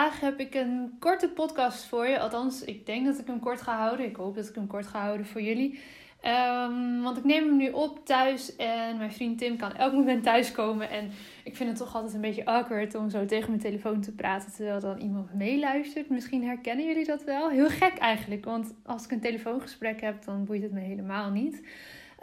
Vandaag 0.00 0.20
heb 0.20 0.40
ik 0.40 0.54
een 0.54 0.96
korte 0.98 1.28
podcast 1.28 1.84
voor 1.84 2.06
je. 2.06 2.18
Althans, 2.18 2.64
ik 2.64 2.86
denk 2.86 3.06
dat 3.06 3.18
ik 3.18 3.26
hem 3.26 3.40
kort 3.40 3.62
ga 3.62 3.76
houden. 3.76 4.06
Ik 4.06 4.16
hoop 4.16 4.34
dat 4.34 4.48
ik 4.48 4.54
hem 4.54 4.66
kort 4.66 4.86
ga 4.86 5.00
houden 5.00 5.26
voor 5.26 5.42
jullie. 5.42 5.78
Um, 6.24 7.02
want 7.02 7.16
ik 7.16 7.24
neem 7.24 7.44
hem 7.46 7.56
nu 7.56 7.70
op 7.70 8.06
thuis 8.06 8.56
en 8.56 8.96
mijn 8.96 9.12
vriend 9.12 9.38
Tim 9.38 9.56
kan 9.56 9.76
elk 9.76 9.92
moment 9.92 10.22
thuiskomen. 10.22 10.90
En 10.90 11.10
ik 11.44 11.56
vind 11.56 11.68
het 11.68 11.78
toch 11.78 11.94
altijd 11.94 12.14
een 12.14 12.20
beetje 12.20 12.44
awkward 12.44 12.94
om 12.94 13.10
zo 13.10 13.24
tegen 13.24 13.48
mijn 13.48 13.62
telefoon 13.62 14.00
te 14.00 14.14
praten 14.14 14.52
terwijl 14.52 14.80
dan 14.80 14.98
iemand 14.98 15.34
meeluistert. 15.34 16.10
Misschien 16.10 16.44
herkennen 16.44 16.86
jullie 16.86 17.06
dat 17.06 17.24
wel. 17.24 17.50
Heel 17.50 17.68
gek 17.68 17.98
eigenlijk, 17.98 18.44
want 18.44 18.74
als 18.84 19.04
ik 19.04 19.10
een 19.10 19.20
telefoongesprek 19.20 20.00
heb, 20.00 20.24
dan 20.24 20.44
boeit 20.44 20.62
het 20.62 20.72
me 20.72 20.80
helemaal 20.80 21.30
niet. 21.30 21.62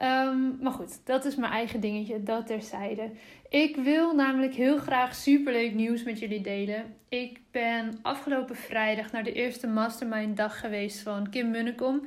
Um, 0.01 0.57
maar 0.61 0.71
goed, 0.71 1.05
dat 1.05 1.25
is 1.25 1.35
mijn 1.35 1.51
eigen 1.51 1.79
dingetje, 1.79 2.23
dat 2.23 2.47
terzijde. 2.47 3.09
Ik 3.49 3.75
wil 3.75 4.15
namelijk 4.15 4.53
heel 4.53 4.77
graag 4.77 5.15
superleuk 5.15 5.73
nieuws 5.73 6.03
met 6.03 6.19
jullie 6.19 6.41
delen. 6.41 6.95
Ik 7.09 7.39
ben 7.51 7.99
afgelopen 8.01 8.55
vrijdag 8.55 9.11
naar 9.11 9.23
de 9.23 9.31
eerste 9.31 9.67
mastermind 9.67 10.37
dag 10.37 10.59
geweest 10.59 10.99
van 10.99 11.29
Kim 11.29 11.51
Munnekom. 11.51 12.01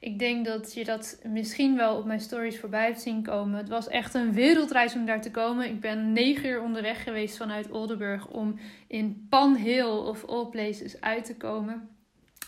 Ik 0.00 0.18
denk 0.18 0.44
dat 0.44 0.74
je 0.74 0.84
dat 0.84 1.20
misschien 1.26 1.76
wel 1.76 1.96
op 1.96 2.04
mijn 2.04 2.20
stories 2.20 2.58
voorbij 2.58 2.84
hebt 2.84 3.00
zien 3.00 3.22
komen. 3.22 3.58
Het 3.58 3.68
was 3.68 3.88
echt 3.88 4.14
een 4.14 4.32
wereldreis 4.32 4.94
om 4.94 5.04
daar 5.04 5.20
te 5.20 5.30
komen. 5.30 5.66
Ik 5.66 5.80
ben 5.80 6.12
negen 6.12 6.48
uur 6.48 6.62
onderweg 6.62 7.02
geweest 7.02 7.36
vanuit 7.36 7.70
Oldenburg 7.70 8.28
om 8.28 8.58
in 8.86 9.26
Pan 9.28 9.56
Hill 9.56 9.90
of 9.90 10.24
all 10.24 10.46
places 10.46 11.00
uit 11.00 11.24
te 11.24 11.36
komen. 11.36 11.88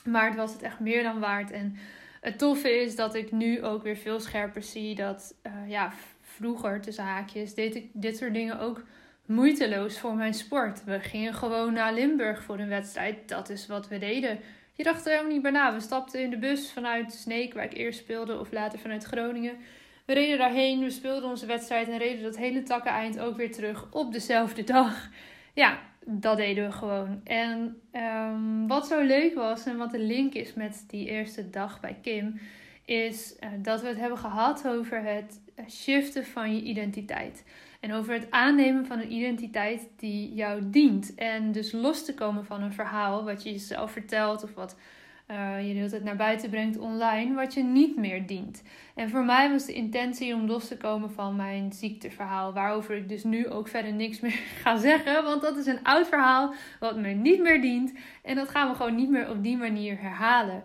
Maar 0.05 0.27
het 0.27 0.37
was 0.37 0.53
het 0.53 0.63
echt 0.63 0.81
meer 0.81 1.03
dan 1.03 1.19
waard. 1.21 1.51
En 1.51 1.77
het 2.25 2.39
toffe 2.39 2.81
is 2.81 2.97
dat 2.97 3.15
ik 3.15 3.33
nu 3.33 3.63
ook 3.63 3.83
weer 3.83 3.97
veel 3.97 4.21
scherper 4.21 4.63
zie 4.63 4.95
dat 4.95 5.35
uh, 5.47 5.53
ja, 5.71 5.93
vroeger 6.21 6.81
tussen 6.81 7.05
haakjes 7.05 7.55
deed 7.55 7.75
ik 7.75 7.89
dit 7.93 8.17
soort 8.17 8.35
dingen 8.35 8.61
ook 8.61 8.83
moeiteloos 9.27 9.99
voor 9.99 10.15
mijn 10.15 10.35
sport. 10.35 10.85
We 10.85 11.01
gingen 11.01 11.35
gewoon 11.35 11.73
naar 11.73 11.95
Limburg 11.95 12.43
voor 12.43 12.59
een 12.59 12.69
wedstrijd. 12.69 13.29
Dat 13.29 13.49
is 13.49 13.67
wat 13.67 13.89
we 13.89 13.99
deden. 13.99 14.39
Je 14.73 14.83
dacht 14.83 15.05
er 15.05 15.11
helemaal 15.11 15.33
niet 15.33 15.43
bij 15.43 15.51
na. 15.51 15.75
We 15.75 15.81
stapten 15.81 16.23
in 16.23 16.31
de 16.31 16.39
bus 16.39 16.73
vanuit 16.73 17.13
Sneek, 17.13 17.55
waar 17.55 17.65
ik 17.65 17.75
eerst 17.75 17.99
speelde, 17.99 18.39
of 18.39 18.53
later 18.53 18.79
vanuit 18.79 19.05
Groningen. 19.05 19.57
We 20.05 20.13
reden 20.13 20.39
daarheen, 20.39 20.81
we 20.81 20.91
speelden 20.91 21.31
onze 21.31 21.47
wedstrijd 21.47 21.89
en 21.89 21.99
reden 21.99 22.23
dat 22.23 22.37
hele 22.37 22.63
takkeneind 22.63 23.19
ook 23.19 23.37
weer 23.37 23.53
terug 23.53 23.87
op 23.91 24.13
dezelfde 24.13 24.65
dag. 24.65 25.09
Ja, 25.55 25.79
dat 26.07 26.37
deden 26.37 26.67
we 26.67 26.73
gewoon. 26.73 27.21
En 27.25 27.81
um, 27.93 28.67
wat 28.67 28.87
zo 28.87 29.01
leuk 29.01 29.35
was 29.35 29.67
en 29.67 29.77
wat 29.77 29.91
de 29.91 29.99
link 29.99 30.35
is 30.35 30.55
met 30.55 30.85
die 30.87 31.09
eerste 31.09 31.51
dag 31.51 31.81
bij 31.81 31.97
Kim, 32.03 32.41
is 32.85 33.37
uh, 33.41 33.49
dat 33.59 33.81
we 33.81 33.89
het 33.89 33.99
hebben 33.99 34.19
gehad 34.19 34.69
over 34.69 35.03
het 35.03 35.41
shiften 35.71 36.25
van 36.25 36.55
je 36.55 36.63
identiteit. 36.63 37.45
En 37.81 37.93
over 37.93 38.15
het 38.15 38.31
aannemen 38.31 38.87
van 38.87 38.99
een 38.99 39.13
identiteit 39.13 39.89
die 39.97 40.35
jou 40.35 40.61
dient. 40.71 41.15
En 41.15 41.53
dus 41.53 41.73
los 41.73 42.05
te 42.05 42.15
komen 42.15 42.45
van 42.45 42.63
een 42.63 42.73
verhaal 42.73 43.25
wat 43.25 43.43
je 43.43 43.51
jezelf 43.51 43.91
vertelt 43.91 44.43
of 44.43 44.55
wat 44.55 44.77
uh, 45.31 45.69
je 45.69 45.75
de 45.75 45.81
hele 45.81 46.05
naar 46.05 46.17
buiten 46.17 46.51
brengt 46.51 46.79
online, 46.79 47.35
wat 47.35 47.55
je 47.55 47.63
niet 47.63 47.97
meer 47.97 48.27
dient. 48.27 48.63
En 48.95 49.11
voor 49.11 49.25
mij 49.25 49.51
was 49.51 49.67
de 49.67 49.73
intentie 49.73 50.35
om 50.35 50.47
los 50.47 50.69
te 50.69 50.77
komen 50.77 51.11
van 51.11 51.37
mijn 51.37 51.73
ziekteverhaal, 51.73 52.53
waarover 52.53 52.97
ik 52.97 53.09
dus 53.09 53.25
nu 53.25 53.49
ook 53.49 53.69
verder 53.69 53.93
niks 53.93 54.21
meer 54.21 54.41
ga 54.63 54.77
zeggen, 54.77 55.25
want 55.25 55.43
dat 55.43 55.57
is 55.57 55.67
een 55.67 55.83
oud 55.83 56.09
verhaal 56.09 56.55
wat 56.81 56.97
me 56.97 57.09
niet 57.09 57.41
meer 57.41 57.61
dient. 57.61 57.93
En 58.23 58.35
dat 58.35 58.49
gaan 58.49 58.69
we 58.69 58.75
gewoon 58.75 58.95
niet 58.95 59.11
meer 59.11 59.31
op 59.31 59.43
die 59.43 59.57
manier 59.57 60.01
herhalen. 60.01 60.63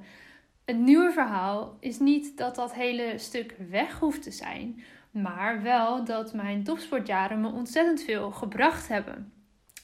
Het 0.66 0.78
nieuwe 0.78 1.12
verhaal 1.12 1.78
is 1.80 2.00
niet 2.00 2.38
dat 2.38 2.56
dat 2.56 2.74
hele 2.74 3.14
stuk 3.18 3.56
weg 3.70 4.00
hoeft 4.00 4.22
te 4.24 4.32
zijn. 4.32 4.84
Maar 5.12 5.62
wel 5.62 6.04
dat 6.04 6.34
mijn 6.34 6.64
topsportjaren 6.64 7.42
me 7.42 7.52
ontzettend 7.52 8.04
veel 8.04 8.32
gebracht 8.32 8.88
hebben. 8.88 9.34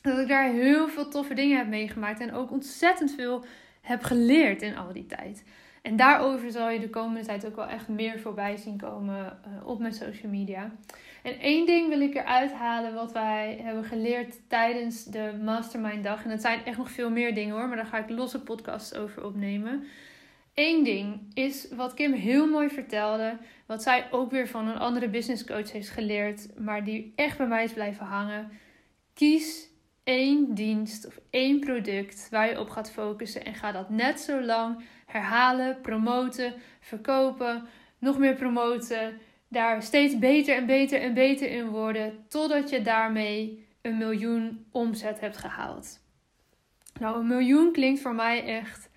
Dat 0.01 0.19
ik 0.19 0.27
daar 0.27 0.49
heel 0.49 0.87
veel 0.87 1.09
toffe 1.09 1.33
dingen 1.33 1.57
heb 1.57 1.67
meegemaakt 1.67 2.19
en 2.19 2.33
ook 2.33 2.51
ontzettend 2.51 3.11
veel 3.11 3.45
heb 3.85 4.03
geleerd 4.03 4.61
in 4.61 4.77
al 4.77 4.93
die 4.93 5.05
tijd. 5.05 5.43
En 5.81 5.95
daarover 5.95 6.51
zal 6.51 6.69
je 6.69 6.79
de 6.79 6.89
komende 6.89 7.25
tijd 7.25 7.45
ook 7.45 7.55
wel 7.55 7.67
echt 7.67 7.87
meer 7.87 8.19
voorbij 8.19 8.57
zien 8.57 8.77
komen 8.77 9.39
uh, 9.47 9.67
op 9.67 9.79
mijn 9.79 9.93
social 9.93 10.31
media. 10.31 10.71
En 11.23 11.39
één 11.39 11.65
ding 11.65 11.89
wil 11.89 12.01
ik 12.01 12.15
eruit 12.15 12.51
halen 12.51 12.93
wat 12.93 13.11
wij 13.11 13.59
hebben 13.61 13.83
geleerd 13.83 14.49
tijdens 14.49 15.03
de 15.03 15.39
Mastermind 15.43 16.03
Dag. 16.03 16.23
En 16.23 16.29
dat 16.29 16.41
zijn 16.41 16.65
echt 16.65 16.77
nog 16.77 16.91
veel 16.91 17.09
meer 17.09 17.35
dingen 17.35 17.55
hoor, 17.55 17.67
maar 17.67 17.77
daar 17.77 17.85
ga 17.85 17.97
ik 17.97 18.09
losse 18.09 18.39
podcasts 18.39 18.95
over 18.95 19.25
opnemen. 19.25 19.83
Eén 20.53 20.83
ding 20.83 21.19
is 21.33 21.67
wat 21.75 21.93
Kim 21.93 22.13
heel 22.13 22.47
mooi 22.47 22.69
vertelde, 22.69 23.37
wat 23.65 23.83
zij 23.83 24.07
ook 24.11 24.31
weer 24.31 24.47
van 24.47 24.67
een 24.67 24.79
andere 24.79 25.09
business 25.09 25.45
coach 25.45 25.71
heeft 25.71 25.89
geleerd, 25.89 26.59
maar 26.59 26.83
die 26.83 27.13
echt 27.15 27.37
bij 27.37 27.47
mij 27.47 27.63
is 27.63 27.73
blijven 27.73 28.05
hangen. 28.05 28.51
Kies 29.13 29.69
één 30.05 30.53
dienst 30.53 31.07
of 31.07 31.19
één 31.29 31.59
product 31.59 32.27
waar 32.29 32.49
je 32.49 32.59
op 32.59 32.69
gaat 32.69 32.91
focussen 32.91 33.45
en 33.45 33.53
ga 33.53 33.71
dat 33.71 33.89
net 33.89 34.19
zo 34.19 34.41
lang 34.41 34.83
herhalen, 35.05 35.81
promoten, 35.81 36.53
verkopen, 36.79 37.67
nog 37.99 38.17
meer 38.17 38.35
promoten, 38.35 39.19
daar 39.47 39.83
steeds 39.83 40.19
beter 40.19 40.55
en 40.55 40.65
beter 40.65 41.01
en 41.01 41.13
beter 41.13 41.49
in 41.49 41.67
worden, 41.67 42.25
totdat 42.27 42.69
je 42.69 42.81
daarmee 42.81 43.67
een 43.81 43.97
miljoen 43.97 44.65
omzet 44.71 45.19
hebt 45.19 45.37
gehaald. 45.37 45.99
Nou, 46.99 47.19
een 47.19 47.27
miljoen 47.27 47.71
klinkt 47.71 48.01
voor 48.01 48.15
mij 48.15 48.45
echt 48.45 48.89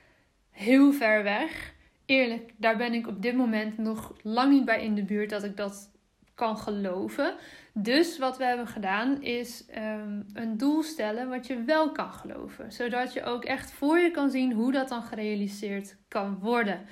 heel 0.50 0.92
ver 0.92 1.22
weg. 1.22 1.74
Eerlijk, 2.06 2.52
daar 2.56 2.76
ben 2.76 2.94
ik 2.94 3.06
op 3.06 3.22
dit 3.22 3.36
moment 3.36 3.78
nog 3.78 4.14
lang 4.22 4.52
niet 4.52 4.64
bij 4.64 4.84
in 4.84 4.94
de 4.94 5.04
buurt 5.04 5.30
dat 5.30 5.44
ik 5.44 5.56
dat 5.56 5.90
kan 6.38 6.58
geloven. 6.58 7.34
Dus 7.72 8.18
wat 8.18 8.36
we 8.36 8.44
hebben 8.44 8.66
gedaan 8.66 9.22
is 9.22 9.64
um, 9.76 10.26
een 10.32 10.56
doel 10.56 10.82
stellen 10.82 11.28
wat 11.28 11.46
je 11.46 11.62
wel 11.62 11.92
kan 11.92 12.12
geloven. 12.12 12.72
Zodat 12.72 13.12
je 13.12 13.24
ook 13.24 13.44
echt 13.44 13.72
voor 13.72 13.98
je 13.98 14.10
kan 14.10 14.30
zien 14.30 14.52
hoe 14.52 14.72
dat 14.72 14.88
dan 14.88 15.02
gerealiseerd 15.02 15.96
kan 16.08 16.38
worden. 16.38 16.86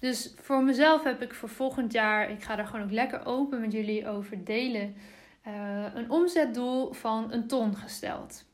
Dus 0.00 0.34
voor 0.40 0.62
mezelf 0.62 1.04
heb 1.04 1.22
ik 1.22 1.34
voor 1.34 1.48
volgend 1.48 1.92
jaar, 1.92 2.30
ik 2.30 2.42
ga 2.42 2.56
daar 2.56 2.66
gewoon 2.66 2.84
ook 2.84 2.90
lekker 2.90 3.26
open 3.26 3.60
met 3.60 3.72
jullie 3.72 4.08
over 4.08 4.44
delen, 4.44 4.94
uh, 5.46 5.94
een 5.94 6.10
omzetdoel 6.10 6.92
van 6.92 7.32
een 7.32 7.46
ton 7.46 7.76
gesteld. 7.76 8.44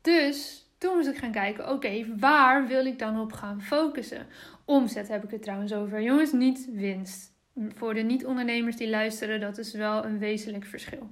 Dus 0.00 0.66
toen 0.78 0.96
moest 0.96 1.08
ik 1.08 1.16
gaan 1.16 1.32
kijken, 1.32 1.70
oké, 1.70 2.16
waar 2.18 2.66
wil 2.66 2.86
ik 2.86 2.98
dan 2.98 3.20
op 3.20 3.32
gaan 3.32 3.62
focussen? 3.62 4.26
Omzet 4.64 5.08
heb 5.08 5.24
ik 5.24 5.30
het 5.30 5.42
trouwens 5.42 5.72
over. 5.72 6.02
Jongens, 6.02 6.32
niet 6.32 6.68
winst. 6.72 7.35
Voor 7.74 7.94
de 7.94 8.00
niet-ondernemers 8.00 8.76
die 8.76 8.88
luisteren, 8.88 9.40
dat 9.40 9.58
is 9.58 9.72
wel 9.72 10.04
een 10.04 10.18
wezenlijk 10.18 10.64
verschil. 10.64 11.10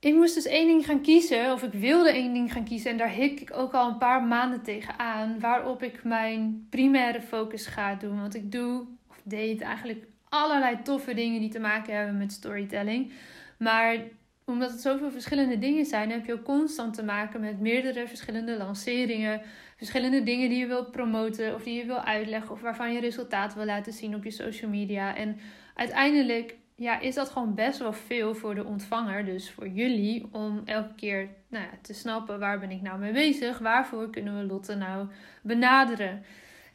Ik 0.00 0.14
moest 0.14 0.34
dus 0.34 0.46
één 0.46 0.66
ding 0.66 0.86
gaan 0.86 1.00
kiezen, 1.00 1.52
of 1.52 1.62
ik 1.62 1.72
wilde 1.72 2.12
één 2.12 2.32
ding 2.32 2.52
gaan 2.52 2.64
kiezen, 2.64 2.90
en 2.90 2.96
daar 2.96 3.10
hik 3.10 3.40
ik 3.40 3.56
ook 3.56 3.72
al 3.72 3.88
een 3.88 3.98
paar 3.98 4.22
maanden 4.22 4.62
tegen 4.62 4.98
aan, 4.98 5.40
waarop 5.40 5.82
ik 5.82 6.04
mijn 6.04 6.66
primaire 6.70 7.20
focus 7.20 7.66
ga 7.66 7.94
doen. 7.94 8.20
Want 8.20 8.34
ik 8.34 8.52
doe, 8.52 8.86
of 9.08 9.20
deed 9.24 9.60
eigenlijk 9.60 10.06
allerlei 10.28 10.82
toffe 10.82 11.14
dingen 11.14 11.40
die 11.40 11.50
te 11.50 11.60
maken 11.60 11.96
hebben 11.96 12.18
met 12.18 12.32
storytelling. 12.32 13.12
Maar 13.58 13.96
omdat 14.44 14.70
het 14.70 14.80
zoveel 14.80 15.10
verschillende 15.10 15.58
dingen 15.58 15.84
zijn, 15.84 16.10
heb 16.10 16.26
je 16.26 16.32
ook 16.32 16.44
constant 16.44 16.94
te 16.94 17.02
maken 17.02 17.40
met 17.40 17.60
meerdere 17.60 18.08
verschillende 18.08 18.56
lanceringen, 18.56 19.40
verschillende 19.76 20.22
dingen 20.22 20.48
die 20.48 20.58
je 20.58 20.66
wilt 20.66 20.90
promoten 20.90 21.54
of 21.54 21.62
die 21.62 21.74
je 21.74 21.86
wil 21.86 22.00
uitleggen 22.00 22.50
of 22.50 22.60
waarvan 22.60 22.92
je 22.92 23.00
resultaat 23.00 23.54
wil 23.54 23.64
laten 23.64 23.92
zien 23.92 24.14
op 24.14 24.24
je 24.24 24.30
social 24.30 24.70
media. 24.70 25.16
En 25.16 25.36
uiteindelijk 25.74 26.56
ja, 26.76 27.00
is 27.00 27.14
dat 27.14 27.28
gewoon 27.30 27.54
best 27.54 27.78
wel 27.78 27.92
veel 27.92 28.34
voor 28.34 28.54
de 28.54 28.64
ontvanger, 28.64 29.24
dus 29.24 29.50
voor 29.50 29.68
jullie, 29.68 30.28
om 30.32 30.62
elke 30.64 30.94
keer 30.94 31.28
nou 31.48 31.64
ja, 31.64 31.70
te 31.82 31.94
snappen 31.94 32.38
waar 32.38 32.58
ben 32.58 32.70
ik 32.70 32.82
nou 32.82 32.98
mee 32.98 33.12
bezig, 33.12 33.58
waarvoor 33.58 34.10
kunnen 34.10 34.38
we 34.38 34.44
Lotte 34.44 34.74
nou 34.74 35.08
benaderen. 35.42 36.24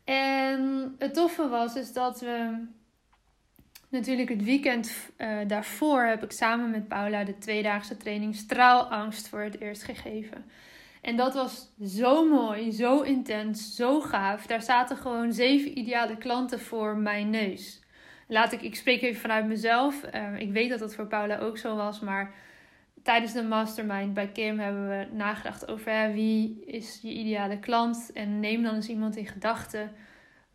En 0.03 0.95
het 0.97 1.13
toffe 1.13 1.47
was 1.47 1.75
is 1.75 1.93
dat 1.93 2.19
we 2.19 2.65
natuurlijk 3.97 4.29
het 4.29 4.44
weekend 4.44 5.11
uh, 5.17 5.38
daarvoor 5.47 6.03
heb 6.03 6.23
ik 6.23 6.31
samen 6.31 6.71
met 6.71 6.88
Paula 6.88 7.23
de 7.23 7.38
tweedaagse 7.38 7.97
training 7.97 8.35
Straalangst 8.35 9.27
voor 9.27 9.41
het 9.41 9.61
eerst 9.61 9.83
gegeven. 9.83 10.45
En 11.01 11.15
dat 11.15 11.33
was 11.33 11.69
zo 11.83 12.29
mooi, 12.29 12.71
zo 12.71 13.01
intens, 13.01 13.75
zo 13.75 14.01
gaaf. 14.01 14.45
Daar 14.45 14.61
zaten 14.61 14.97
gewoon 14.97 15.33
zeven 15.33 15.77
ideale 15.77 16.17
klanten 16.17 16.59
voor 16.59 16.97
mijn 16.97 17.29
neus. 17.29 17.81
Laat 18.27 18.51
ik, 18.51 18.61
ik 18.61 18.75
spreek 18.75 19.01
even 19.01 19.21
vanuit 19.21 19.45
mezelf. 19.45 20.03
Uh, 20.15 20.39
ik 20.39 20.51
weet 20.51 20.69
dat 20.69 20.79
dat 20.79 20.95
voor 20.95 21.07
Paula 21.07 21.38
ook 21.38 21.57
zo 21.57 21.75
was, 21.75 22.00
maar 22.00 22.33
tijdens 23.03 23.33
de 23.33 23.43
mastermind 23.43 24.13
bij 24.13 24.27
Kim 24.27 24.59
hebben 24.59 24.89
we 24.89 25.07
nagedacht 25.15 25.67
over 25.67 25.91
hè, 25.91 26.13
wie 26.13 26.65
is 26.65 27.00
je 27.01 27.13
ideale 27.13 27.59
klant. 27.59 28.11
En 28.13 28.39
neem 28.39 28.63
dan 28.63 28.75
eens 28.75 28.89
iemand 28.89 29.15
in 29.15 29.27
gedachten 29.27 29.91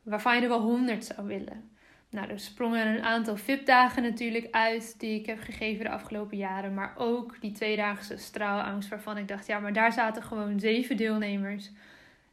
waarvan 0.03 0.37
je 0.37 0.43
er 0.43 0.49
wel 0.49 0.61
honderd 0.61 1.05
zou 1.05 1.27
willen. 1.27 1.72
Nou, 2.13 2.29
er 2.29 2.41
sprongen 2.41 2.87
een 2.87 3.03
aantal 3.03 3.37
VIP-dagen 3.37 4.03
natuurlijk 4.03 4.49
uit 4.51 5.01
die 5.01 5.21
ik 5.21 5.27
heb 5.27 5.41
gegeven 5.41 5.85
de 5.85 5.91
afgelopen 5.91 6.37
jaren. 6.37 6.75
Maar 6.75 6.95
ook 6.97 7.41
die 7.41 7.53
tweedaagse 7.53 8.17
straalangst 8.17 8.89
waarvan 8.89 9.17
ik 9.17 9.29
dacht, 9.29 9.47
ja, 9.47 9.59
maar 9.59 9.73
daar 9.73 9.93
zaten 9.93 10.23
gewoon 10.23 10.61
zeven 10.61 10.97
deelnemers. 10.97 11.71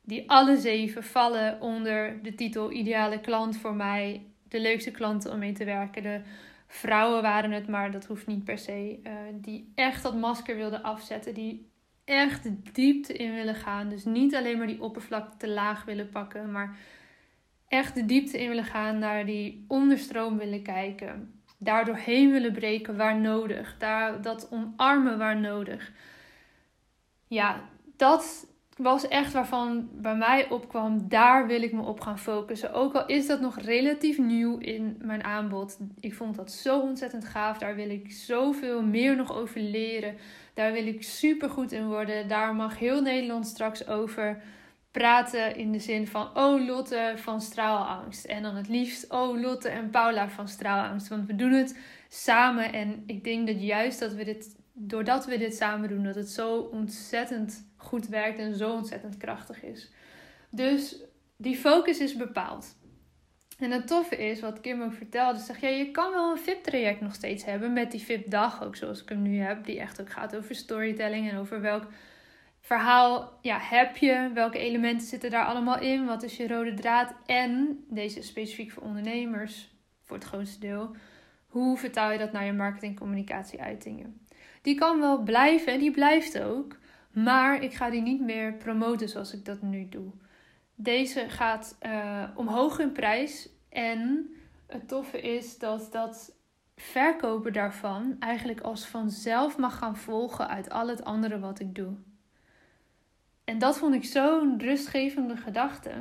Die 0.01 0.29
alle 0.29 0.57
zeven 0.57 1.03
vallen 1.03 1.61
onder 1.61 2.23
de 2.23 2.35
titel 2.35 2.71
ideale 2.71 3.19
klant 3.19 3.57
voor 3.57 3.73
mij. 3.73 4.25
De 4.47 4.59
leukste 4.59 4.91
klanten 4.91 5.31
om 5.31 5.39
mee 5.39 5.53
te 5.53 5.65
werken. 5.65 6.03
De 6.03 6.21
vrouwen 6.67 7.21
waren 7.21 7.51
het, 7.51 7.67
maar 7.67 7.91
dat 7.91 8.05
hoeft 8.05 8.27
niet 8.27 8.43
per 8.43 8.57
se. 8.57 8.99
Uh, 9.03 9.11
die 9.33 9.71
echt 9.75 10.03
dat 10.03 10.15
masker 10.15 10.55
wilden 10.55 10.83
afzetten. 10.83 11.33
Die 11.33 11.71
echt 12.05 12.43
de 12.43 12.61
diepte 12.71 13.13
in 13.13 13.33
willen 13.33 13.55
gaan. 13.55 13.89
Dus 13.89 14.05
niet 14.05 14.35
alleen 14.35 14.57
maar 14.57 14.67
die 14.67 14.81
oppervlakte 14.81 15.37
te 15.37 15.49
laag 15.49 15.85
willen 15.85 16.09
pakken, 16.09 16.51
maar 16.51 16.77
echt 17.69 17.95
de 17.95 18.05
diepte 18.05 18.41
in 18.41 18.47
willen 18.47 18.63
gaan, 18.63 18.99
naar 18.99 19.25
die 19.25 19.65
onderstroom 19.67 20.37
willen 20.37 20.63
kijken. 20.63 21.33
Daar 21.57 21.85
doorheen 21.85 22.31
willen 22.31 22.53
breken 22.53 22.97
waar 22.97 23.19
nodig. 23.19 23.75
Daar, 23.77 24.21
dat 24.21 24.51
omarmen 24.51 25.17
waar 25.17 25.39
nodig. 25.39 25.91
Ja, 27.27 27.61
dat 27.95 28.47
was 28.77 29.07
echt 29.07 29.33
waarvan 29.33 29.89
bij 29.93 30.15
mij 30.15 30.49
opkwam. 30.49 31.09
Daar 31.09 31.47
wil 31.47 31.61
ik 31.61 31.73
me 31.73 31.81
op 31.81 31.99
gaan 32.01 32.19
focussen. 32.19 32.73
Ook 32.73 32.93
al 32.93 33.05
is 33.05 33.27
dat 33.27 33.41
nog 33.41 33.59
relatief 33.59 34.17
nieuw 34.17 34.57
in 34.57 34.97
mijn 35.01 35.23
aanbod. 35.23 35.79
Ik 35.99 36.13
vond 36.13 36.35
dat 36.35 36.51
zo 36.51 36.79
ontzettend 36.79 37.25
gaaf. 37.25 37.57
Daar 37.57 37.75
wil 37.75 37.89
ik 37.89 38.11
zoveel 38.11 38.83
meer 38.83 39.15
nog 39.15 39.33
over 39.33 39.61
leren. 39.61 40.15
Daar 40.53 40.71
wil 40.71 40.87
ik 40.87 41.03
super 41.03 41.49
goed 41.49 41.71
in 41.71 41.87
worden. 41.87 42.27
Daar 42.27 42.55
mag 42.55 42.77
heel 42.77 43.01
Nederland 43.01 43.47
straks 43.47 43.87
over 43.87 44.41
praten 44.91 45.55
in 45.55 45.71
de 45.71 45.79
zin 45.79 46.07
van, 46.07 46.37
oh 46.37 46.65
Lotte 46.65 47.13
van 47.15 47.41
straalangst. 47.41 48.25
En 48.25 48.43
dan 48.43 48.55
het 48.55 48.67
liefst, 48.67 49.11
oh 49.11 49.41
Lotte 49.41 49.69
en 49.69 49.89
Paula 49.89 50.29
van 50.29 50.47
straalangst. 50.47 51.07
Want 51.07 51.27
we 51.27 51.35
doen 51.35 51.51
het 51.51 51.79
samen 52.09 52.73
en 52.73 53.03
ik 53.05 53.23
denk 53.23 53.47
dat 53.47 53.61
juist 53.61 53.99
dat 53.99 54.13
we 54.13 54.23
dit, 54.23 54.55
doordat 54.73 55.25
we 55.25 55.37
dit 55.37 55.55
samen 55.55 55.89
doen, 55.89 56.03
dat 56.03 56.15
het 56.15 56.29
zo 56.29 56.57
ontzettend 56.57 57.67
goed 57.77 58.07
werkt 58.07 58.39
en 58.39 58.55
zo 58.55 58.71
ontzettend 58.71 59.17
krachtig 59.17 59.63
is. 59.63 59.91
Dus 60.51 60.95
die 61.37 61.57
focus 61.57 61.99
is 61.99 62.15
bepaald. 62.15 62.77
En 63.59 63.71
het 63.71 63.87
toffe 63.87 64.15
is, 64.15 64.39
wat 64.39 64.61
Kim 64.61 64.81
ook 64.81 64.93
vertelde, 64.93 65.39
zeg 65.39 65.61
ja, 65.61 65.67
je 65.67 65.91
kan 65.91 66.11
wel 66.11 66.31
een 66.31 66.37
VIP-traject 66.37 67.01
nog 67.01 67.13
steeds 67.13 67.45
hebben 67.45 67.73
met 67.73 67.91
die 67.91 68.01
VIP-dag, 68.01 68.63
ook 68.63 68.75
zoals 68.75 69.01
ik 69.01 69.09
hem 69.09 69.21
nu 69.21 69.39
heb, 69.39 69.65
die 69.65 69.79
echt 69.79 70.01
ook 70.01 70.09
gaat 70.09 70.35
over 70.35 70.55
storytelling 70.55 71.29
en 71.29 71.37
over 71.37 71.61
welk 71.61 71.87
verhaal 72.61 73.37
ja, 73.41 73.57
heb 73.59 73.97
je? 73.97 74.31
Welke 74.33 74.57
elementen 74.57 75.07
zitten 75.07 75.29
daar 75.29 75.45
allemaal 75.45 75.79
in? 75.79 76.05
Wat 76.05 76.23
is 76.23 76.37
je 76.37 76.47
rode 76.47 76.73
draad? 76.73 77.13
En, 77.25 77.83
deze 77.89 78.19
is 78.19 78.27
specifiek 78.27 78.71
voor 78.71 78.83
ondernemers, 78.83 79.69
voor 80.03 80.15
het 80.15 80.25
grootste 80.25 80.59
deel, 80.59 80.95
hoe 81.47 81.77
vertaal 81.77 82.11
je 82.11 82.17
dat 82.17 82.31
naar 82.31 82.45
je 82.45 82.53
marketing, 82.53 82.99
communicatie, 82.99 83.61
uitingen? 83.61 84.21
Die 84.61 84.75
kan 84.75 84.99
wel 84.99 85.23
blijven 85.23 85.73
en 85.73 85.79
die 85.79 85.91
blijft 85.91 86.39
ook, 86.41 86.77
maar 87.11 87.63
ik 87.63 87.73
ga 87.73 87.89
die 87.89 88.01
niet 88.01 88.21
meer 88.21 88.53
promoten 88.53 89.09
zoals 89.09 89.33
ik 89.33 89.45
dat 89.45 89.61
nu 89.61 89.89
doe. 89.89 90.11
Deze 90.75 91.29
gaat 91.29 91.77
uh, 91.81 92.23
omhoog 92.35 92.79
in 92.79 92.91
prijs 92.91 93.49
en 93.69 94.29
het 94.67 94.87
toffe 94.87 95.21
is 95.21 95.57
dat 95.57 95.91
dat 95.91 96.35
verkopen 96.75 97.53
daarvan 97.53 98.15
eigenlijk 98.19 98.61
als 98.61 98.87
vanzelf 98.87 99.57
mag 99.57 99.77
gaan 99.77 99.97
volgen 99.97 100.47
uit 100.47 100.69
al 100.69 100.87
het 100.87 101.03
andere 101.03 101.39
wat 101.39 101.59
ik 101.59 101.75
doe. 101.75 101.93
Dat 103.59 103.77
vond 103.77 103.95
ik 103.95 104.03
zo'n 104.03 104.59
rustgevende 104.59 105.37
gedachte. 105.37 105.91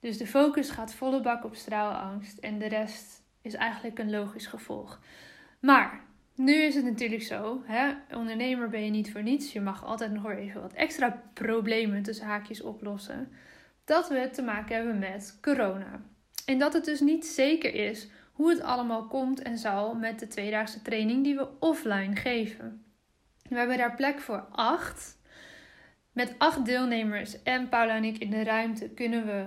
Dus 0.00 0.18
de 0.18 0.26
focus 0.26 0.70
gaat 0.70 0.94
volle 0.94 1.20
bak 1.20 1.44
op 1.44 1.54
straalangst 1.54 2.38
en 2.38 2.58
de 2.58 2.68
rest 2.68 3.22
is 3.42 3.54
eigenlijk 3.54 3.98
een 3.98 4.10
logisch 4.10 4.46
gevolg. 4.46 5.00
Maar 5.60 6.00
nu 6.34 6.54
is 6.54 6.74
het 6.74 6.84
natuurlijk 6.84 7.22
zo, 7.22 7.62
hè? 7.64 7.92
ondernemer 8.16 8.68
ben 8.68 8.84
je 8.84 8.90
niet 8.90 9.12
voor 9.12 9.22
niets. 9.22 9.52
Je 9.52 9.60
mag 9.60 9.84
altijd 9.84 10.12
nog 10.12 10.30
even 10.30 10.60
wat 10.60 10.72
extra 10.72 11.22
problemen 11.34 12.02
tussen 12.02 12.26
haakjes 12.26 12.62
oplossen. 12.62 13.32
Dat 13.84 14.08
we 14.08 14.30
te 14.32 14.42
maken 14.42 14.76
hebben 14.76 14.98
met 14.98 15.38
corona. 15.42 16.02
En 16.46 16.58
dat 16.58 16.72
het 16.72 16.84
dus 16.84 17.00
niet 17.00 17.26
zeker 17.26 17.74
is 17.74 18.08
hoe 18.32 18.50
het 18.50 18.62
allemaal 18.62 19.06
komt 19.06 19.42
en 19.42 19.58
zal 19.58 19.94
met 19.94 20.18
de 20.18 20.26
tweedaagse 20.26 20.82
training 20.82 21.24
die 21.24 21.36
we 21.36 21.48
offline 21.58 22.16
geven. 22.16 22.84
We 23.48 23.56
hebben 23.56 23.78
daar 23.78 23.94
plek 23.94 24.20
voor 24.20 24.46
acht. 24.50 25.20
Met 26.12 26.34
acht 26.38 26.64
deelnemers 26.64 27.42
en 27.42 27.68
Paula 27.68 27.96
en 27.96 28.04
ik 28.04 28.18
in 28.18 28.30
de 28.30 28.44
ruimte 28.44 28.88
kunnen 28.88 29.26
we 29.26 29.46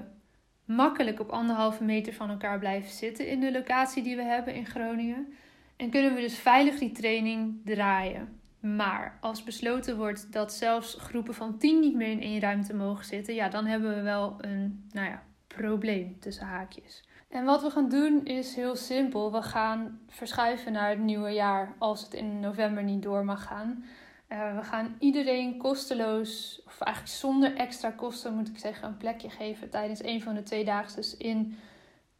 makkelijk 0.66 1.20
op 1.20 1.30
anderhalve 1.30 1.84
meter 1.84 2.14
van 2.14 2.30
elkaar 2.30 2.60
blijven 2.60 2.92
zitten 2.92 3.28
in 3.28 3.40
de 3.40 3.52
locatie 3.52 4.04
die 4.04 4.16
we 4.16 4.24
hebben 4.24 4.54
in 4.54 4.66
Groningen. 4.66 5.34
En 5.76 5.90
kunnen 5.90 6.14
we 6.14 6.22
dus 6.22 6.38
veilig 6.38 6.80
die 6.80 6.92
training 6.92 7.62
draaien. 7.66 8.40
Maar 8.60 9.18
als 9.22 9.44
besloten 9.44 9.98
wordt 9.98 10.32
dat 10.32 10.54
zelfs 10.54 10.98
groepen 11.00 11.34
van 11.34 11.58
tien 11.58 11.80
niet 11.80 11.96
meer 11.96 12.12
in 12.12 12.22
één 12.22 12.40
ruimte 12.40 12.74
mogen 12.74 13.06
zitten, 13.06 13.34
ja, 13.34 13.50
dan 13.50 13.66
hebben 13.66 13.96
we 13.96 14.02
wel 14.02 14.36
een, 14.38 14.88
nou 14.92 15.10
ja, 15.10 15.24
probleem 15.48 16.20
tussen 16.20 16.46
haakjes. 16.46 17.04
En 17.30 17.46
wat 17.46 17.62
we 17.62 17.70
gaan 17.70 17.90
doen 17.90 18.26
is 18.26 18.56
heel 18.56 18.76
simpel. 18.76 19.32
We 19.32 19.42
gaan 19.42 20.00
verschuiven 20.08 20.72
naar 20.72 20.90
het 20.90 21.00
nieuwe 21.00 21.30
jaar 21.30 21.76
als 21.78 22.04
het 22.04 22.14
in 22.14 22.40
november 22.40 22.84
niet 22.84 23.04
door 23.04 23.26
mag 23.26 23.44
gaan. 23.44 23.84
Uh, 24.30 24.56
we 24.56 24.63
gaan 24.63 24.95
iedereen 25.00 25.57
kosteloos, 25.57 26.62
of 26.66 26.81
eigenlijk 26.81 27.16
zonder 27.18 27.56
extra 27.56 27.92
kosten 27.92 28.36
moet 28.36 28.48
ik 28.48 28.57
zeggen, 28.57 28.88
een 28.88 28.98
plekje 28.98 29.30
geven 29.30 29.69
tijdens 29.69 30.04
een 30.04 30.22
van 30.22 30.36
de 30.36 30.44
twee 30.44 30.66
dagen 30.66 31.19
in 31.19 31.57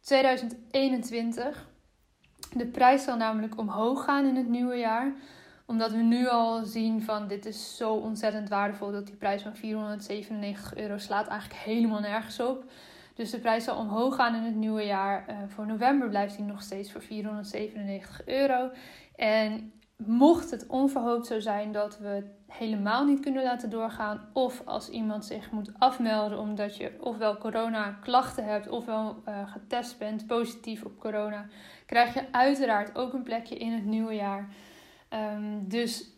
2021. 0.00 1.68
De 2.52 2.66
prijs 2.66 3.04
zal 3.04 3.16
namelijk 3.16 3.58
omhoog 3.58 4.04
gaan 4.04 4.26
in 4.26 4.36
het 4.36 4.48
nieuwe 4.48 4.76
jaar 4.76 5.14
omdat 5.66 5.90
we 5.90 6.02
nu 6.02 6.28
al 6.28 6.64
zien 6.64 7.02
van 7.02 7.28
dit 7.28 7.46
is 7.46 7.76
zo 7.76 7.92
ontzettend 7.92 8.48
waardevol 8.48 8.92
dat 8.92 9.06
die 9.06 9.16
prijs 9.16 9.42
van 9.42 9.56
497 9.56 10.74
euro 10.76 10.98
slaat 10.98 11.26
eigenlijk 11.26 11.60
helemaal 11.60 12.00
nergens 12.00 12.40
op. 12.40 12.64
Dus 13.14 13.30
de 13.30 13.38
prijs 13.38 13.64
zal 13.64 13.76
omhoog 13.76 14.14
gaan 14.14 14.34
in 14.34 14.42
het 14.42 14.54
nieuwe 14.54 14.84
jaar. 14.84 15.24
Uh, 15.28 15.36
voor 15.46 15.66
november 15.66 16.08
blijft 16.08 16.36
die 16.36 16.44
nog 16.44 16.62
steeds 16.62 16.92
voor 16.92 17.02
497 17.02 18.26
euro. 18.26 18.70
En 19.16 19.72
mocht 19.96 20.50
het 20.50 20.66
onverhoopt 20.66 21.26
zo 21.26 21.40
zijn 21.40 21.72
dat 21.72 21.98
we 21.98 22.08
het 22.08 22.26
helemaal 22.46 23.04
niet 23.04 23.20
kunnen 23.20 23.42
laten 23.42 23.70
doorgaan, 23.70 24.28
of 24.32 24.62
als 24.64 24.88
iemand 24.88 25.24
zich 25.24 25.50
moet 25.50 25.70
afmelden 25.78 26.38
omdat 26.38 26.76
je 26.76 26.92
ofwel 27.00 27.38
corona 27.38 27.98
klachten 28.02 28.44
hebt 28.44 28.68
ofwel 28.68 29.22
uh, 29.28 29.52
getest 29.52 29.98
bent 29.98 30.26
positief 30.26 30.84
op 30.84 30.98
corona, 30.98 31.46
krijg 31.86 32.14
je 32.14 32.32
uiteraard 32.32 32.96
ook 32.96 33.12
een 33.12 33.22
plekje 33.22 33.56
in 33.56 33.72
het 33.72 33.84
nieuwe 33.84 34.14
jaar. 34.14 34.48
Um, 35.10 35.68
dus 35.68 36.10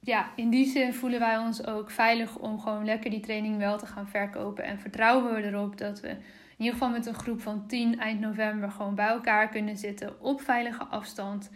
ja, 0.00 0.30
in 0.36 0.50
die 0.50 0.66
zin 0.66 0.94
voelen 0.94 1.20
wij 1.20 1.38
ons 1.38 1.66
ook 1.66 1.90
veilig 1.90 2.38
om 2.38 2.60
gewoon 2.60 2.84
lekker 2.84 3.10
die 3.10 3.20
training 3.20 3.58
wel 3.58 3.78
te 3.78 3.86
gaan 3.86 4.08
verkopen. 4.08 4.64
En 4.64 4.80
vertrouwen 4.80 5.34
we 5.34 5.42
erop 5.42 5.78
dat 5.78 6.00
we 6.00 6.08
in 6.08 6.64
ieder 6.64 6.72
geval 6.72 6.90
met 6.90 7.06
een 7.06 7.14
groep 7.14 7.40
van 7.40 7.66
10 7.66 7.98
eind 7.98 8.20
november 8.20 8.70
gewoon 8.70 8.94
bij 8.94 9.06
elkaar 9.06 9.48
kunnen 9.48 9.76
zitten 9.76 10.20
op 10.20 10.40
veilige 10.40 10.84
afstand. 10.84 11.50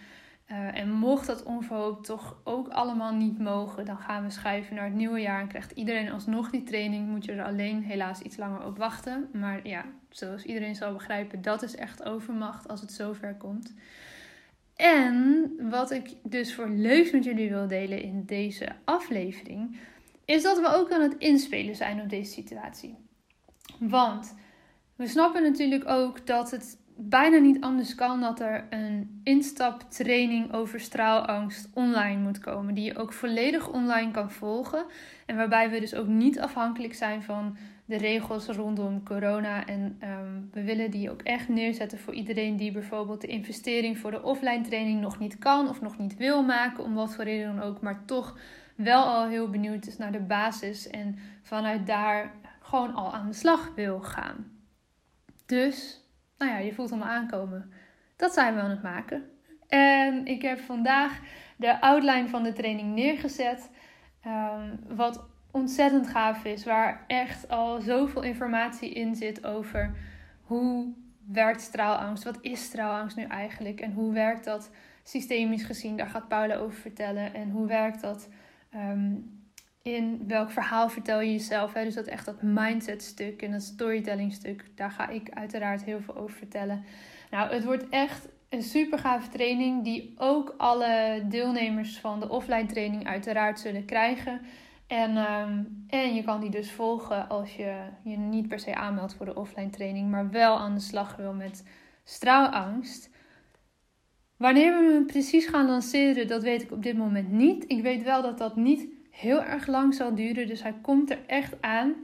Uh, 0.53 0.79
en 0.79 0.91
mocht 0.91 1.27
dat 1.27 1.43
onverhoopt 1.43 2.07
toch 2.07 2.37
ook 2.45 2.69
allemaal 2.69 3.15
niet 3.15 3.39
mogen, 3.39 3.85
dan 3.85 3.99
gaan 3.99 4.25
we 4.25 4.31
schuiven 4.31 4.75
naar 4.75 4.85
het 4.85 4.95
nieuwe 4.95 5.21
jaar 5.21 5.41
en 5.41 5.49
krijgt 5.49 5.71
iedereen 5.71 6.11
alsnog 6.11 6.51
die 6.51 6.63
training. 6.63 7.09
Moet 7.09 7.25
je 7.25 7.33
er 7.33 7.45
alleen 7.45 7.83
helaas 7.83 8.21
iets 8.21 8.37
langer 8.37 8.65
op 8.67 8.79
wachten. 8.79 9.29
Maar 9.33 9.69
ja, 9.69 9.85
zoals 10.09 10.45
iedereen 10.45 10.75
zal 10.75 10.93
begrijpen, 10.93 11.43
dat 11.43 11.63
is 11.63 11.77
echt 11.77 12.05
overmacht 12.05 12.69
als 12.69 12.81
het 12.81 12.93
zover 12.93 13.35
komt. 13.35 13.75
En 14.77 15.51
wat 15.71 15.91
ik 15.91 16.09
dus 16.23 16.55
voor 16.55 16.69
leuks 16.69 17.11
met 17.11 17.25
jullie 17.25 17.51
wil 17.51 17.69
delen 17.69 18.03
in 18.03 18.25
deze 18.25 18.69
aflevering, 18.85 19.79
is 20.25 20.43
dat 20.43 20.61
we 20.61 20.75
ook 20.75 20.93
aan 20.93 21.03
het 21.03 21.17
inspelen 21.19 21.77
zijn 21.77 22.01
op 22.01 22.09
deze 22.09 22.33
situatie. 22.33 22.97
Want 23.79 24.35
we 24.97 25.07
snappen 25.07 25.43
natuurlijk 25.43 25.89
ook 25.89 26.27
dat 26.27 26.51
het 26.51 26.79
bijna 27.03 27.39
niet 27.39 27.61
anders 27.61 27.95
kan 27.95 28.21
dat 28.21 28.41
er 28.41 28.67
een 28.71 29.21
instaptraining 29.25 30.53
over 30.53 30.81
straalangst 30.81 31.69
online 31.75 32.21
moet 32.21 32.39
komen. 32.39 32.75
Die 32.75 32.85
je 32.85 32.99
ook 32.99 33.13
volledig 33.13 33.69
online 33.73 34.11
kan 34.11 34.31
volgen. 34.31 34.85
En 35.27 35.37
waarbij 35.37 35.71
we 35.71 35.81
dus 35.81 35.95
ook 35.95 36.07
niet 36.07 36.41
afhankelijk 36.41 36.95
zijn 36.95 37.23
van 37.23 37.57
de 37.85 37.97
regels 37.97 38.47
rondom 38.47 39.03
corona. 39.03 39.67
En 39.67 39.97
ehm, 39.99 40.41
we 40.53 40.63
willen 40.63 40.91
die 40.91 41.11
ook 41.11 41.23
echt 41.23 41.49
neerzetten 41.49 41.99
voor 41.99 42.15
iedereen 42.15 42.57
die 42.57 42.73
bijvoorbeeld 42.73 43.21
de 43.21 43.27
investering 43.27 43.99
voor 43.99 44.11
de 44.11 44.23
offline 44.23 44.61
training 44.61 45.01
nog 45.01 45.19
niet 45.19 45.39
kan 45.39 45.69
of 45.69 45.81
nog 45.81 45.99
niet 45.99 46.17
wil 46.17 46.43
maken, 46.43 46.85
om 46.85 46.95
wat 46.95 47.15
voor 47.15 47.25
reden 47.25 47.57
dan 47.57 47.65
ook, 47.65 47.81
maar 47.81 48.03
toch 48.05 48.39
wel 48.75 49.05
al 49.05 49.27
heel 49.27 49.51
benieuwd 49.51 49.87
is 49.87 49.97
naar 49.97 50.13
de 50.13 50.21
basis 50.21 50.89
en 50.89 51.19
vanuit 51.43 51.87
daar 51.87 52.35
gewoon 52.61 52.95
al 52.95 53.13
aan 53.13 53.27
de 53.27 53.33
slag 53.33 53.73
wil 53.75 54.01
gaan. 54.01 54.51
Dus, 55.47 56.00
nou 56.41 56.53
ja, 56.53 56.59
je 56.59 56.75
voelt 56.75 56.91
hem 56.91 57.03
aankomen. 57.03 57.73
Dat 58.17 58.33
zijn 58.33 58.55
we 58.55 58.61
aan 58.61 58.71
het 58.71 58.83
maken. 58.83 59.31
En 59.69 60.27
ik 60.27 60.43
heb 60.43 60.59
vandaag 60.59 61.21
de 61.57 61.81
outline 61.81 62.29
van 62.29 62.43
de 62.43 62.53
training 62.53 62.95
neergezet. 62.95 63.71
Um, 64.27 64.97
wat 64.97 65.25
ontzettend 65.51 66.09
gaaf 66.09 66.45
is. 66.45 66.65
Waar 66.65 67.05
echt 67.07 67.49
al 67.49 67.81
zoveel 67.81 68.23
informatie 68.23 68.91
in 68.91 69.15
zit 69.15 69.47
over 69.47 69.95
hoe 70.43 70.93
werkt 71.27 71.61
straalangst. 71.61 72.25
Wat 72.25 72.39
is 72.41 72.63
straalangst 72.63 73.17
nu 73.17 73.25
eigenlijk? 73.25 73.81
En 73.81 73.93
hoe 73.93 74.13
werkt 74.13 74.45
dat 74.45 74.71
systemisch 75.03 75.65
gezien? 75.65 75.97
Daar 75.97 76.07
gaat 76.07 76.29
Paula 76.29 76.55
over 76.55 76.79
vertellen. 76.81 77.35
En 77.35 77.51
hoe 77.51 77.67
werkt 77.67 78.01
dat 78.01 78.29
um, 78.75 79.40
in 79.83 80.25
welk 80.27 80.51
verhaal 80.51 80.89
vertel 80.89 81.21
je 81.21 81.33
jezelf? 81.33 81.73
Hè? 81.73 81.85
Dus 81.85 81.95
dat 81.95 82.07
echt 82.07 82.25
dat 82.25 82.43
mindset 82.43 83.03
stuk 83.03 83.43
en 83.43 83.51
dat 83.51 83.63
storytelling 83.63 84.33
stuk. 84.33 84.65
Daar 84.75 84.91
ga 84.91 85.09
ik 85.09 85.31
uiteraard 85.31 85.85
heel 85.85 86.01
veel 86.01 86.17
over 86.17 86.37
vertellen. 86.37 86.85
Nou, 87.31 87.53
het 87.53 87.65
wordt 87.65 87.89
echt 87.89 88.29
een 88.49 88.63
super 88.63 88.99
gave 88.99 89.29
training 89.29 89.85
die 89.85 90.15
ook 90.17 90.55
alle 90.57 91.23
deelnemers 91.29 91.99
van 91.99 92.21
de 92.21 92.29
offline 92.29 92.67
training 92.67 93.07
uiteraard 93.07 93.61
zullen 93.61 93.85
krijgen. 93.85 94.41
En, 94.87 95.17
um, 95.17 95.85
en 95.89 96.15
je 96.15 96.23
kan 96.23 96.41
die 96.41 96.51
dus 96.51 96.73
volgen 96.73 97.29
als 97.29 97.57
je 97.57 97.77
je 98.03 98.17
niet 98.17 98.49
per 98.49 98.59
se 98.59 98.75
aanmeldt 98.75 99.15
voor 99.15 99.27
de 99.27 99.35
offline 99.35 99.71
training, 99.71 100.11
maar 100.11 100.31
wel 100.31 100.59
aan 100.59 100.75
de 100.75 100.81
slag 100.81 101.17
wil 101.17 101.33
met 101.33 101.65
straalangst. 102.05 103.11
Wanneer 104.37 104.79
we 104.79 104.93
hem 104.93 105.07
precies 105.07 105.47
gaan 105.47 105.67
lanceren, 105.67 106.29
dat 106.29 106.43
weet 106.43 106.63
ik 106.63 106.73
op 106.73 106.83
dit 106.83 106.97
moment 106.97 107.31
niet. 107.31 107.65
Ik 107.67 107.83
weet 107.83 108.03
wel 108.03 108.23
dat 108.23 108.39
dat 108.39 108.57
niet 108.57 109.00
heel 109.11 109.43
erg 109.43 109.67
lang 109.67 109.95
zal 109.95 110.15
duren, 110.15 110.47
dus 110.47 110.63
hij 110.63 110.75
komt 110.83 111.11
er 111.11 111.19
echt 111.27 111.63
aan. 111.63 111.95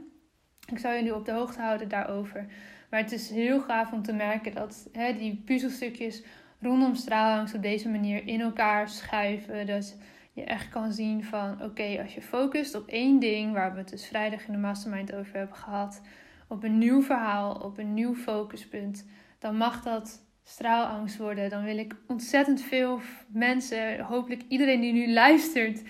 Ik 0.71 0.79
zal 0.79 0.93
jullie 0.93 1.15
op 1.15 1.25
de 1.25 1.31
hoogte 1.31 1.61
houden 1.61 1.89
daarover. 1.89 2.45
Maar 2.89 2.99
het 2.99 3.11
is 3.11 3.29
heel 3.29 3.59
gaaf 3.59 3.91
om 3.91 4.03
te 4.03 4.13
merken 4.13 4.53
dat 4.53 4.89
hè, 4.91 5.13
die 5.13 5.41
puzzelstukjes 5.45 6.23
rondom 6.59 6.95
straalangst 6.95 7.55
op 7.55 7.61
deze 7.61 7.89
manier 7.89 8.27
in 8.27 8.41
elkaar 8.41 8.89
schuiven. 8.89 9.65
Dat 9.65 9.97
je 10.33 10.43
echt 10.43 10.69
kan 10.69 10.91
zien 10.91 11.23
van 11.23 11.63
oké, 11.63 12.01
als 12.01 12.13
je 12.13 12.21
focust 12.21 12.75
op 12.75 12.87
één 12.87 13.19
ding, 13.19 13.53
waar 13.53 13.71
we 13.71 13.77
het 13.77 13.89
dus 13.89 14.07
vrijdag 14.07 14.47
in 14.47 14.53
de 14.53 14.59
mastermind 14.59 15.15
over 15.15 15.35
hebben 15.35 15.55
gehad, 15.55 16.01
op 16.47 16.63
een 16.63 16.77
nieuw 16.77 17.01
verhaal, 17.01 17.53
op 17.53 17.77
een 17.77 17.93
nieuw 17.93 18.15
focuspunt, 18.15 19.05
dan 19.39 19.57
mag 19.57 19.83
dat 19.83 20.25
straalangst 20.43 21.17
worden. 21.17 21.49
Dan 21.49 21.63
wil 21.63 21.77
ik 21.77 21.95
ontzettend 22.07 22.61
veel 22.61 22.99
mensen, 23.27 23.99
hopelijk 23.99 24.43
iedereen 24.47 24.81
die 24.81 24.93
nu 24.93 25.13
luistert, 25.13 25.83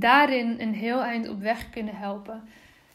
daarin 0.00 0.60
een 0.60 0.74
heel 0.74 1.02
eind 1.02 1.28
op 1.28 1.40
weg 1.40 1.70
kunnen 1.70 1.96
helpen. 1.96 2.42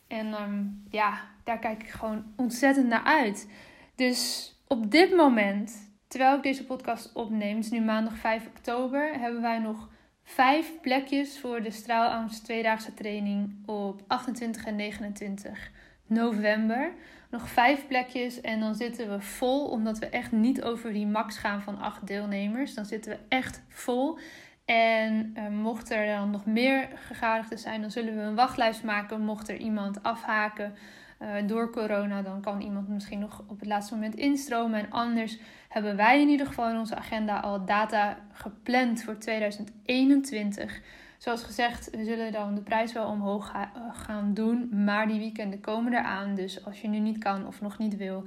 En 0.08 0.34
ehm, 0.34 0.64
ja, 0.90 1.22
daar 1.44 1.60
kijk 1.60 1.84
ik 1.84 1.90
gewoon 1.90 2.24
ontzettend 2.36 2.88
naar 2.88 3.04
uit. 3.04 3.50
Dus 3.96 4.54
op 4.68 4.92
dit 4.92 5.16
moment, 5.16 5.92
terwijl 6.08 6.36
ik 6.36 6.44
deze 6.44 6.66
podcast 6.66 7.14
opneem, 7.14 7.56
het 7.56 7.66
is 7.66 7.72
nu 7.72 7.82
maandag 7.82 8.18
5 8.18 8.48
oktober, 8.48 9.20
hebben 9.20 9.42
wij 9.42 9.60
nog 9.60 9.90
vijf 10.24 10.80
plekjes 10.82 11.40
voor 11.40 11.62
de 11.62 11.72
straalangst 11.72 12.44
tweedaagse 12.44 12.94
training 12.94 13.54
op 13.66 14.02
28 14.08 14.66
en 14.66 14.76
29 14.76 15.72
november. 16.06 16.94
Nog 17.30 17.50
vijf 17.50 17.88
plekjes 17.88 18.42
en 18.42 18.60
dan 18.60 18.76
zitten 18.76 19.10
we 19.10 19.22
vol, 19.22 19.68
omdat 19.68 20.00
we 20.00 20.06
echt 20.06 20.32
niet 20.32 20.64
over 20.64 20.94
die 20.94 21.08
max 21.08 21.38
gaan 21.38 21.62
van 21.62 21.80
acht 21.80 22.08
deelnemers. 22.08 22.74
Dan 22.74 22.86
zitten 22.86 23.12
we 23.12 23.20
echt 23.28 23.62
vol. 23.68 24.18
En 24.66 25.34
uh, 25.38 25.48
mocht 25.48 25.92
er 25.92 26.06
dan 26.06 26.30
nog 26.30 26.46
meer 26.46 26.90
gegadigden 26.96 27.58
zijn, 27.58 27.82
dan 27.82 27.92
zullen 27.92 28.16
we 28.16 28.22
een 28.22 28.36
wachtlijst 28.36 28.84
maken. 28.84 29.22
Mocht 29.22 29.50
er 29.50 29.58
iemand 29.58 30.04
afhaken 30.04 30.74
uh, 31.22 31.48
door 31.48 31.72
corona, 31.72 32.22
dan 32.22 32.42
kan 32.42 32.62
iemand 32.62 32.88
misschien 32.88 33.20
nog 33.20 33.44
op 33.48 33.60
het 33.60 33.68
laatste 33.68 33.94
moment 33.94 34.16
instromen. 34.16 34.80
En 34.80 34.92
anders 34.92 35.40
hebben 35.70 35.96
wij 35.96 36.22
in 36.22 36.30
ieder 36.30 36.48
geval 36.48 36.70
in 36.70 36.78
onze 36.78 36.96
agenda 36.96 37.40
al 37.40 37.66
data 37.66 38.18
gepland 38.32 39.04
voor 39.04 39.18
2021. 39.18 40.82
Zoals 41.18 41.44
gezegd, 41.44 41.90
we 41.90 42.04
zullen 42.04 42.32
dan 42.32 42.56
de 42.56 42.62
prijs 42.62 42.94
wel 42.94 43.08
omhoog 43.08 43.54
eh, 43.54 43.62
gaan 43.94 44.34
doen, 44.34 44.84
maar 44.84 45.08
die 45.08 45.20
weekenden 45.20 45.60
komen 45.60 45.94
eraan. 45.94 46.36
Dus 46.36 46.66
als 46.66 46.82
je 46.82 46.88
nu 46.88 47.00
niet 47.00 47.18
kan 47.18 47.48
of 47.48 47.62
nog 47.62 47.78
niet 47.78 47.98
wil, 47.98 48.26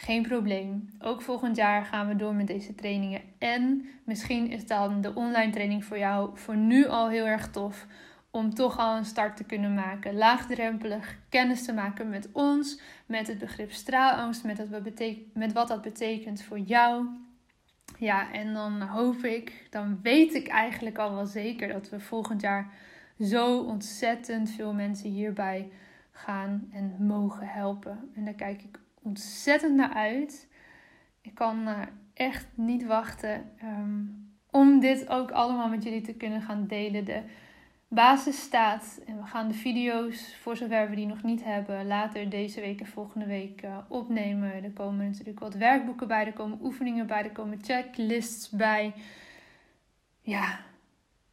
geen 0.00 0.22
probleem. 0.22 0.88
Ook 0.98 1.22
volgend 1.22 1.56
jaar 1.56 1.84
gaan 1.84 2.08
we 2.08 2.16
door 2.16 2.34
met 2.34 2.46
deze 2.46 2.74
trainingen. 2.74 3.20
En 3.38 3.88
misschien 4.04 4.50
is 4.50 4.66
dan 4.66 5.00
de 5.00 5.14
online 5.14 5.52
training 5.52 5.84
voor 5.84 5.98
jou 5.98 6.30
voor 6.38 6.56
nu 6.56 6.86
al 6.86 7.08
heel 7.08 7.26
erg 7.26 7.50
tof. 7.50 7.86
Om 8.30 8.54
toch 8.54 8.78
al 8.78 8.96
een 8.96 9.04
start 9.04 9.36
te 9.36 9.44
kunnen 9.44 9.74
maken. 9.74 10.14
Laagdrempelig 10.16 11.16
kennis 11.28 11.64
te 11.64 11.72
maken 11.72 12.08
met 12.08 12.28
ons. 12.32 12.80
Met 13.06 13.26
het 13.26 13.38
begrip 13.38 13.72
straalangst. 13.72 14.44
Met, 14.44 14.68
met 15.32 15.52
wat 15.52 15.68
dat 15.68 15.82
betekent 15.82 16.42
voor 16.42 16.58
jou. 16.58 17.06
Ja, 17.98 18.32
en 18.32 18.52
dan 18.54 18.82
hoop 18.82 19.24
ik, 19.24 19.66
dan 19.70 19.98
weet 20.02 20.34
ik 20.34 20.48
eigenlijk 20.48 20.98
al 20.98 21.14
wel 21.14 21.26
zeker 21.26 21.68
dat 21.68 21.88
we 21.88 22.00
volgend 22.00 22.40
jaar 22.40 22.72
zo 23.20 23.58
ontzettend 23.58 24.50
veel 24.50 24.72
mensen 24.72 25.10
hierbij 25.10 25.70
gaan 26.12 26.68
en 26.72 26.94
mogen 26.98 27.46
helpen. 27.46 28.10
En 28.14 28.24
daar 28.24 28.34
kijk 28.34 28.62
ik 28.62 28.78
ontzettend 29.02 29.76
naar 29.76 29.92
uit. 29.92 30.48
Ik 31.20 31.34
kan 31.34 31.68
uh, 31.68 31.78
echt 32.14 32.46
niet 32.54 32.86
wachten 32.86 33.50
um, 33.64 34.28
om 34.50 34.80
dit 34.80 35.08
ook 35.08 35.30
allemaal 35.30 35.68
met 35.68 35.82
jullie 35.82 36.00
te 36.00 36.14
kunnen 36.14 36.42
gaan 36.42 36.66
delen. 36.66 37.04
De 37.04 37.22
basis 37.88 38.40
staat 38.40 39.00
en 39.06 39.16
we 39.16 39.26
gaan 39.26 39.48
de 39.48 39.54
video's, 39.54 40.36
voor 40.36 40.56
zover 40.56 40.88
we 40.88 40.96
die 40.96 41.06
nog 41.06 41.22
niet 41.22 41.44
hebben, 41.44 41.86
later 41.86 42.28
deze 42.28 42.60
week 42.60 42.80
en 42.80 42.86
volgende 42.86 43.26
week 43.26 43.62
uh, 43.62 43.78
opnemen. 43.88 44.64
Er 44.64 44.70
komen 44.70 45.06
natuurlijk 45.06 45.38
wat 45.38 45.54
werkboeken 45.54 46.08
bij, 46.08 46.26
er 46.26 46.32
komen 46.32 46.58
oefeningen 46.62 47.06
bij, 47.06 47.24
er 47.24 47.30
komen 47.30 47.58
checklists 47.62 48.50
bij. 48.50 48.92
Ja, 50.20 50.60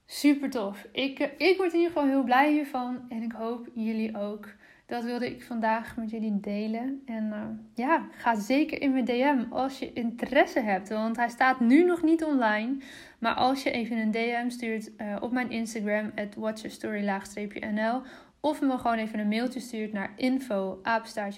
super 0.06 0.50
tof. 0.50 0.88
Ik, 0.92 1.20
uh, 1.20 1.28
ik 1.38 1.58
word 1.58 1.74
in 1.74 1.80
ieder 1.80 1.94
geval 1.94 2.08
heel 2.08 2.24
blij 2.24 2.52
hiervan 2.52 3.06
en 3.10 3.22
ik 3.22 3.32
hoop 3.32 3.68
jullie 3.74 4.18
ook. 4.18 4.56
Dat 4.88 5.04
wilde 5.04 5.30
ik 5.30 5.44
vandaag 5.44 5.96
met 5.98 6.10
jullie 6.10 6.40
delen. 6.40 7.02
En 7.06 7.24
uh, 7.24 7.44
ja, 7.74 8.08
ga 8.12 8.36
zeker 8.36 8.82
in 8.82 8.92
mijn 8.92 9.06
DM 9.06 9.44
als 9.50 9.80
je 9.80 9.94
interesse 9.94 10.60
hebt. 10.60 10.90
Want 10.90 11.16
hij 11.16 11.30
staat 11.30 11.60
nu 11.60 11.84
nog 11.84 12.02
niet 12.04 12.24
online. 12.24 12.78
Maar 13.20 13.34
als 13.34 13.64
je 13.64 13.72
even 13.72 13.98
een 13.98 14.12
DM 14.12 14.50
stuurt 14.50 14.92
uh, 14.98 15.16
op 15.20 15.32
mijn 15.32 15.52
Instagram, 15.52 16.12
at 16.16 16.36
watchyourstory-nl. 16.36 18.02
Of 18.40 18.62
me 18.62 18.78
gewoon 18.78 18.98
even 18.98 19.20
een 19.20 19.28
mailtje 19.28 19.60
stuurt 19.60 19.94
naar 19.94 20.14
info, 20.16 20.82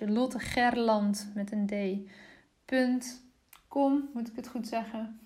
lottegerland 0.05 1.31
met 1.35 1.51
een 1.51 1.65
d. 1.65 1.73
.com, 3.67 4.09
moet 4.13 4.27
ik 4.27 4.35
het 4.35 4.47
goed 4.47 4.67
zeggen. 4.67 5.19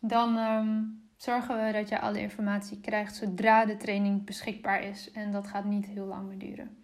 Dan 0.00 0.36
um, 0.36 1.02
zorgen 1.16 1.66
we 1.66 1.72
dat 1.72 1.88
je 1.88 1.98
alle 1.98 2.20
informatie 2.20 2.80
krijgt 2.80 3.16
zodra 3.16 3.64
de 3.64 3.76
training 3.76 4.24
beschikbaar 4.24 4.82
is. 4.82 5.10
En 5.10 5.32
dat 5.32 5.46
gaat 5.46 5.64
niet 5.64 5.86
heel 5.86 6.06
lang 6.06 6.28
meer 6.28 6.38
duren. 6.38 6.76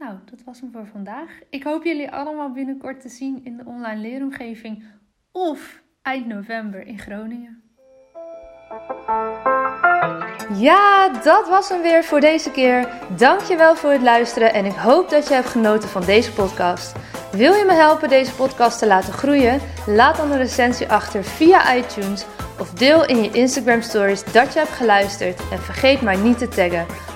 Nou, 0.00 0.14
dat 0.30 0.42
was 0.44 0.60
hem 0.60 0.72
voor 0.72 0.86
vandaag. 0.86 1.30
Ik 1.50 1.62
hoop 1.62 1.84
jullie 1.84 2.10
allemaal 2.10 2.52
binnenkort 2.52 3.00
te 3.00 3.08
zien 3.08 3.40
in 3.44 3.56
de 3.56 3.64
online 3.66 4.00
leeromgeving 4.00 4.84
of 5.32 5.82
eind 6.02 6.26
november 6.26 6.86
in 6.86 6.98
Groningen. 6.98 7.62
Ja, 10.54 11.08
dat 11.08 11.48
was 11.48 11.68
hem 11.68 11.82
weer 11.82 12.04
voor 12.04 12.20
deze 12.20 12.50
keer. 12.50 12.88
Dankjewel 13.16 13.76
voor 13.76 13.90
het 13.90 14.02
luisteren 14.02 14.54
en 14.54 14.64
ik 14.64 14.72
hoop 14.72 15.10
dat 15.10 15.28
je 15.28 15.34
hebt 15.34 15.46
genoten 15.46 15.88
van 15.88 16.04
deze 16.04 16.32
podcast. 16.32 16.96
Wil 17.32 17.54
je 17.54 17.64
me 17.64 17.72
helpen 17.72 18.08
deze 18.08 18.34
podcast 18.34 18.78
te 18.78 18.86
laten 18.86 19.12
groeien? 19.12 19.60
Laat 19.86 20.16
dan 20.16 20.30
een 20.30 20.38
recensie 20.38 20.88
achter 20.88 21.24
via 21.24 21.74
iTunes 21.76 22.26
of 22.58 22.70
deel 22.72 23.06
in 23.06 23.22
je 23.22 23.30
Instagram 23.30 23.82
stories 23.82 24.32
dat 24.32 24.52
je 24.52 24.58
hebt 24.58 24.72
geluisterd 24.72 25.50
en 25.50 25.58
vergeet 25.58 26.00
mij 26.00 26.16
niet 26.16 26.38
te 26.38 26.48
taggen. 26.48 26.86